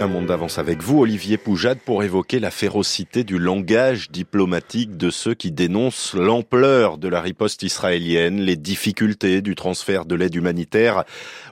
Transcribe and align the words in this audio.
Un 0.00 0.06
monde 0.06 0.26
d'avance 0.26 0.56
avec 0.58 0.82
vous, 0.82 1.00
Olivier 1.00 1.36
Poujade, 1.36 1.78
pour 1.84 2.02
évoquer 2.02 2.40
la 2.40 2.50
férocité 2.50 3.22
du 3.22 3.38
langage 3.38 4.10
diplomatique 4.10 4.96
de 4.96 5.10
ceux 5.10 5.34
qui 5.34 5.52
dénoncent 5.52 6.14
l'ampleur 6.14 6.96
de 6.96 7.08
la 7.08 7.20
riposte 7.20 7.62
israélienne, 7.64 8.40
les 8.40 8.56
difficultés 8.56 9.42
du 9.42 9.54
transfert 9.54 10.06
de 10.06 10.14
l'aide 10.14 10.34
humanitaire 10.34 11.04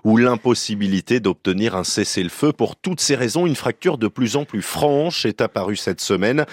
ou 0.02 0.16
l'impossibilité 0.16 1.20
d'obtenir 1.20 1.76
un 1.76 1.84
cessez-le-feu. 1.84 2.52
Pour 2.54 2.76
toutes 2.76 3.00
ces 3.00 3.16
raisons, 3.16 3.46
une 3.46 3.54
fracture 3.54 3.98
de 3.98 4.08
plus 4.08 4.36
en 4.36 4.46
plus 4.46 4.62
franche 4.62 5.26
est 5.26 5.42
apparue 5.42 5.76
cette 5.76 6.00
semaine 6.00 6.46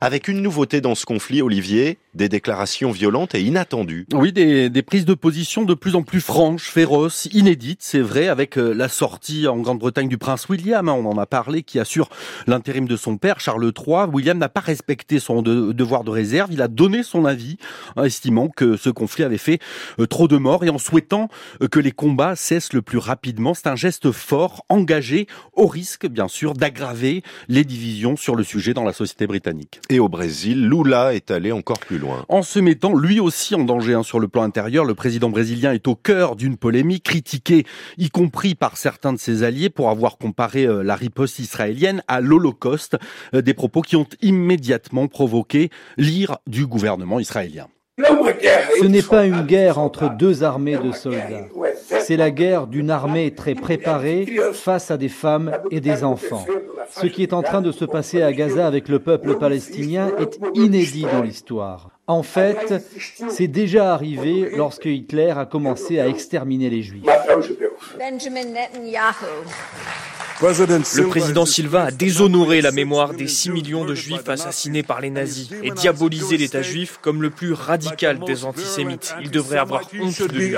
avec 0.00 0.28
une 0.28 0.42
nouveauté 0.42 0.80
dans 0.80 0.94
ce 0.94 1.06
conflit, 1.06 1.40
Olivier, 1.40 1.98
des 2.16 2.28
déclarations 2.28 2.90
violentes 2.90 3.34
et 3.34 3.42
inattendues. 3.42 4.06
Oui, 4.12 4.32
des, 4.32 4.70
des, 4.70 4.82
prises 4.82 5.04
de 5.04 5.14
position 5.14 5.62
de 5.62 5.74
plus 5.74 5.94
en 5.94 6.02
plus 6.02 6.20
franches, 6.20 6.70
féroces, 6.70 7.28
inédites, 7.32 7.82
c'est 7.82 8.00
vrai, 8.00 8.28
avec 8.28 8.56
euh, 8.56 8.72
la 8.72 8.88
sortie 8.88 9.46
en 9.46 9.58
Grande-Bretagne 9.58 10.08
du 10.08 10.16
prince 10.16 10.48
William, 10.48 10.88
hein, 10.88 10.92
on 10.92 11.06
en 11.06 11.18
a 11.18 11.26
parlé, 11.26 11.62
qui 11.62 11.78
assure 11.78 12.08
l'intérim 12.46 12.88
de 12.88 12.96
son 12.96 13.18
père, 13.18 13.38
Charles 13.38 13.70
III. 13.76 14.06
William 14.12 14.38
n'a 14.38 14.48
pas 14.48 14.60
respecté 14.60 15.18
son 15.18 15.42
devoir 15.42 16.04
de 16.04 16.10
réserve, 16.10 16.52
il 16.52 16.62
a 16.62 16.68
donné 16.68 17.02
son 17.02 17.26
avis, 17.26 17.58
hein, 17.96 18.04
estimant 18.04 18.48
que 18.48 18.76
ce 18.76 18.88
conflit 18.88 19.24
avait 19.24 19.36
fait 19.36 19.58
euh, 20.00 20.06
trop 20.06 20.26
de 20.26 20.38
morts 20.38 20.64
et 20.64 20.70
en 20.70 20.78
souhaitant 20.78 21.28
euh, 21.62 21.68
que 21.68 21.80
les 21.80 21.92
combats 21.92 22.34
cessent 22.34 22.72
le 22.72 22.82
plus 22.82 22.98
rapidement. 22.98 23.52
C'est 23.52 23.68
un 23.68 23.76
geste 23.76 24.10
fort, 24.10 24.64
engagé, 24.70 25.26
au 25.52 25.66
risque, 25.66 26.06
bien 26.06 26.28
sûr, 26.28 26.54
d'aggraver 26.54 27.22
les 27.48 27.64
divisions 27.64 28.16
sur 28.16 28.36
le 28.36 28.42
sujet 28.42 28.72
dans 28.72 28.84
la 28.84 28.94
société 28.94 29.26
britannique. 29.26 29.80
Et 29.90 29.98
au 29.98 30.08
Brésil, 30.08 30.66
Lula 30.66 31.14
est 31.14 31.30
allé 31.30 31.52
encore 31.52 31.78
plus 31.78 31.98
loin. 31.98 32.05
En 32.28 32.42
se 32.42 32.58
mettant 32.58 32.94
lui 32.94 33.20
aussi 33.20 33.54
en 33.54 33.64
danger 33.64 33.94
hein, 33.94 34.02
sur 34.02 34.20
le 34.20 34.28
plan 34.28 34.42
intérieur, 34.42 34.84
le 34.84 34.94
président 34.94 35.30
brésilien 35.30 35.72
est 35.72 35.88
au 35.88 35.94
cœur 35.94 36.36
d'une 36.36 36.56
polémique 36.56 37.04
critiquée, 37.04 37.64
y 37.98 38.10
compris 38.10 38.54
par 38.54 38.76
certains 38.76 39.12
de 39.12 39.18
ses 39.18 39.42
alliés, 39.42 39.70
pour 39.70 39.90
avoir 39.90 40.18
comparé 40.18 40.64
euh, 40.64 40.82
la 40.82 40.96
riposte 40.96 41.38
israélienne 41.38 42.02
à 42.08 42.20
l'Holocauste, 42.20 42.96
euh, 43.34 43.42
des 43.42 43.54
propos 43.54 43.82
qui 43.82 43.96
ont 43.96 44.06
immédiatement 44.22 45.08
provoqué 45.08 45.70
l'ire 45.96 46.38
du 46.46 46.66
gouvernement 46.66 47.20
israélien. 47.20 47.68
Ce 47.98 48.84
n'est 48.84 49.02
pas 49.02 49.24
une 49.24 49.42
guerre 49.42 49.78
entre 49.78 50.14
deux 50.14 50.42
armées 50.42 50.76
de 50.76 50.92
soldats. 50.92 51.46
C'est 52.00 52.16
la 52.16 52.30
guerre 52.30 52.66
d'une 52.66 52.90
armée 52.90 53.34
très 53.34 53.54
préparée 53.54 54.26
face 54.52 54.90
à 54.90 54.98
des 54.98 55.08
femmes 55.08 55.52
et 55.70 55.80
des 55.80 56.04
enfants. 56.04 56.44
Ce 56.90 57.06
qui 57.06 57.22
est 57.22 57.32
en 57.32 57.42
train 57.42 57.62
de 57.62 57.72
se 57.72 57.84
passer 57.84 58.22
à 58.22 58.32
Gaza 58.32 58.66
avec 58.66 58.88
le 58.88 58.98
peuple 58.98 59.38
palestinien 59.38 60.10
est 60.18 60.38
inédit 60.54 61.06
dans 61.10 61.22
l'histoire. 61.22 61.95
En 62.08 62.22
fait, 62.22 62.74
c'est 63.28 63.48
déjà 63.48 63.92
arrivé 63.92 64.50
lorsque 64.56 64.84
Hitler 64.84 65.34
a 65.36 65.44
commencé 65.44 65.98
à 65.98 66.06
exterminer 66.06 66.70
les 66.70 66.82
Juifs. 66.82 67.04
Benjamin 67.98 68.44
Netanyahu. 68.44 69.26
Le 70.42 71.06
président 71.06 71.46
Silva 71.46 71.84
a 71.84 71.90
déshonoré 71.90 72.60
la 72.60 72.70
mémoire 72.70 73.14
des 73.14 73.26
6 73.26 73.50
millions 73.50 73.86
de 73.86 73.94
juifs 73.94 74.28
assassinés 74.28 74.82
par 74.82 75.00
les 75.00 75.08
nazis 75.08 75.48
et 75.62 75.70
diabolisé 75.70 76.36
l'État 76.36 76.60
juif 76.60 76.98
comme 77.00 77.22
le 77.22 77.30
plus 77.30 77.54
radical 77.54 78.18
des 78.18 78.44
antisémites. 78.44 79.14
Il 79.22 79.30
devrait 79.30 79.56
avoir 79.56 79.88
honte 79.98 80.22
de 80.22 80.36
lui. 80.36 80.54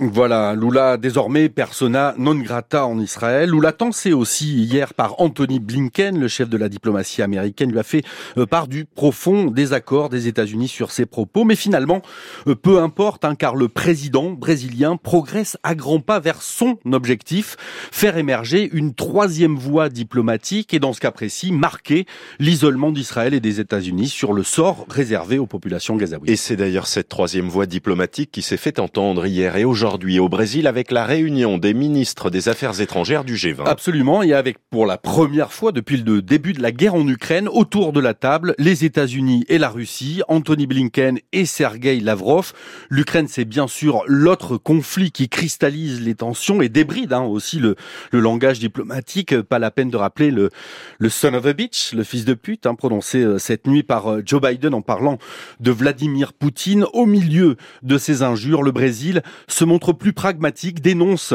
Voilà, 0.00 0.54
Lula 0.54 0.98
désormais 0.98 1.48
persona 1.48 2.14
non 2.18 2.34
grata 2.34 2.84
en 2.84 2.98
Israël. 3.00 3.50
Lula 3.50 3.74
sait 3.90 4.12
aussi 4.12 4.64
hier 4.64 4.92
par 4.92 5.18
Anthony 5.20 5.60
Blinken, 5.60 6.18
le 6.18 6.28
chef 6.28 6.50
de 6.50 6.58
la 6.58 6.68
diplomatie 6.68 7.22
américaine, 7.22 7.70
lui 7.72 7.78
a 7.78 7.84
fait 7.84 8.02
euh, 8.36 8.44
part 8.44 8.68
du 8.68 8.84
profond 8.84 9.46
désaccord 9.46 10.10
des 10.10 10.28
États-Unis 10.28 10.68
sur 10.68 10.90
ses 10.90 11.06
propos. 11.06 11.44
Mais 11.44 11.56
finalement, 11.56 12.02
euh, 12.46 12.54
peu 12.54 12.80
importe, 12.80 13.24
hein, 13.24 13.34
car 13.34 13.56
le 13.56 13.68
président 13.68 14.30
brésilien 14.30 14.96
progresse 14.96 15.56
à 15.62 15.74
grands 15.74 16.00
pas 16.00 16.20
vers 16.20 16.42
son 16.42 16.76
objectif, 16.92 17.56
faire 17.90 18.18
émerger 18.18 18.57
une 18.64 18.94
troisième 18.94 19.56
voie 19.56 19.88
diplomatique 19.88 20.74
et 20.74 20.78
dans 20.78 20.92
ce 20.92 21.00
cas 21.00 21.10
précis, 21.10 21.52
marquer 21.52 22.06
l'isolement 22.38 22.90
d'Israël 22.90 23.34
et 23.34 23.40
des 23.40 23.60
États-Unis 23.60 24.08
sur 24.08 24.32
le 24.32 24.42
sort 24.42 24.86
réservé 24.88 25.38
aux 25.38 25.46
populations 25.46 25.96
gazaouites. 25.96 26.30
Et 26.30 26.36
c'est 26.36 26.56
d'ailleurs 26.56 26.86
cette 26.86 27.08
troisième 27.08 27.48
voie 27.48 27.66
diplomatique 27.66 28.30
qui 28.30 28.42
s'est 28.42 28.56
fait 28.56 28.78
entendre 28.78 29.26
hier 29.26 29.56
et 29.56 29.64
aujourd'hui 29.64 30.18
au 30.18 30.28
Brésil 30.28 30.66
avec 30.66 30.90
la 30.90 31.04
réunion 31.04 31.58
des 31.58 31.74
ministres 31.74 32.30
des 32.30 32.48
Affaires 32.48 32.80
étrangères 32.80 33.24
du 33.24 33.34
G20. 33.34 33.64
Absolument, 33.66 34.22
et 34.22 34.32
avec 34.32 34.58
pour 34.70 34.86
la 34.86 34.98
première 34.98 35.52
fois 35.52 35.72
depuis 35.72 35.96
le 35.98 36.22
début 36.22 36.52
de 36.52 36.62
la 36.62 36.72
guerre 36.72 36.94
en 36.94 37.06
Ukraine, 37.06 37.48
autour 37.48 37.92
de 37.92 38.00
la 38.00 38.14
table, 38.14 38.54
les 38.58 38.84
États-Unis 38.84 39.44
et 39.48 39.58
la 39.58 39.68
Russie, 39.68 40.22
Anthony 40.28 40.66
Blinken 40.66 41.18
et 41.32 41.44
Sergei 41.44 42.00
Lavrov. 42.00 42.52
L'Ukraine, 42.88 43.28
c'est 43.28 43.44
bien 43.44 43.68
sûr 43.68 44.02
l'autre 44.06 44.56
conflit 44.56 45.12
qui 45.12 45.28
cristallise 45.28 46.00
les 46.00 46.14
tensions 46.14 46.62
et 46.62 46.68
débride 46.68 47.12
hein, 47.12 47.22
aussi 47.22 47.58
le, 47.58 47.76
le 48.10 48.20
langage 48.20 48.47
diplomatique. 48.56 49.40
Pas 49.42 49.58
la 49.58 49.70
peine 49.70 49.90
de 49.90 49.96
rappeler 49.96 50.30
le, 50.30 50.50
le 50.98 51.08
son 51.08 51.34
of 51.34 51.46
a 51.46 51.52
bitch, 51.52 51.92
le 51.92 52.04
fils 52.04 52.24
de 52.24 52.34
pute, 52.34 52.66
hein, 52.66 52.74
prononcé 52.74 53.18
euh, 53.18 53.38
cette 53.38 53.66
nuit 53.66 53.82
par 53.82 54.10
euh, 54.10 54.22
Joe 54.24 54.40
Biden 54.40 54.74
en 54.74 54.82
parlant 54.82 55.18
de 55.60 55.70
Vladimir 55.70 56.32
Poutine. 56.32 56.86
Au 56.92 57.06
milieu 57.06 57.56
de 57.82 57.98
ces 57.98 58.22
injures, 58.22 58.62
le 58.62 58.72
Brésil 58.72 59.22
se 59.46 59.64
montre 59.64 59.92
plus 59.92 60.12
pragmatique, 60.12 60.80
dénonce 60.80 61.34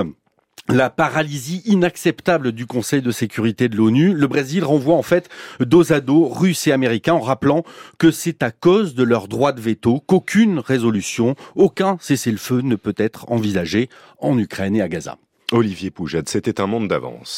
la 0.70 0.90
paralysie 0.90 1.62
inacceptable 1.66 2.54
du 2.54 2.66
Conseil 2.66 3.02
de 3.02 3.12
sécurité 3.12 3.68
de 3.68 3.76
l'ONU. 3.76 4.14
Le 4.14 4.28
Brésil 4.28 4.64
renvoie 4.64 4.96
en 4.96 5.02
fait 5.02 5.30
dos 5.60 5.92
à 5.92 6.00
dos 6.00 6.28
Russes 6.28 6.68
et 6.68 6.72
Américains 6.72 7.14
en 7.14 7.20
rappelant 7.20 7.64
que 7.98 8.12
c'est 8.12 8.44
à 8.44 8.52
cause 8.52 8.96
de 8.96 9.04
leur 9.04 9.28
droit 9.28 9.52
de 9.52 9.62
veto 9.62 10.02
qu'aucune 10.06 10.60
résolution, 10.60 11.36
aucun 11.56 11.98
cessez-le-feu 12.00 12.62
ne 12.62 12.76
peut 12.76 12.96
être 12.98 13.30
envisagé 13.32 13.90
en 14.20 14.38
Ukraine 14.38 14.76
et 14.76 14.82
à 14.82 14.88
Gaza. 14.88 15.18
Olivier 15.54 15.92
Poujade, 15.92 16.28
c'était 16.30 16.60
un 16.62 16.66
monde 16.66 16.88
d'avance. 16.88 17.32